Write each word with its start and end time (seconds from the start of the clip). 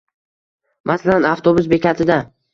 Masalan, 0.93 1.29
avtobus 1.33 1.71
bekatida 1.77 2.21